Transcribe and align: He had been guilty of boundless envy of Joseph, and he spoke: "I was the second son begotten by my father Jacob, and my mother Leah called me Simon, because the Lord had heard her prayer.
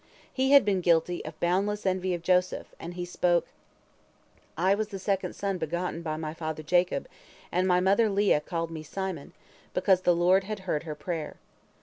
He 0.33 0.49
had 0.51 0.65
been 0.65 0.81
guilty 0.81 1.23
of 1.25 1.39
boundless 1.39 1.85
envy 1.85 2.15
of 2.15 2.23
Joseph, 2.23 2.73
and 2.79 2.95
he 2.95 3.05
spoke: 3.05 3.45
"I 4.57 4.73
was 4.73 4.87
the 4.87 4.97
second 4.97 5.33
son 5.35 5.59
begotten 5.59 6.01
by 6.01 6.17
my 6.17 6.33
father 6.33 6.63
Jacob, 6.63 7.07
and 7.51 7.67
my 7.67 7.79
mother 7.79 8.09
Leah 8.09 8.41
called 8.41 8.71
me 8.71 8.81
Simon, 8.81 9.31
because 9.75 10.01
the 10.01 10.15
Lord 10.15 10.43
had 10.45 10.61
heard 10.61 10.85
her 10.85 10.95
prayer. 10.95 11.35